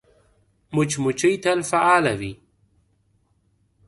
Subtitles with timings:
[0.73, 2.33] مچمچۍ تل فعاله وي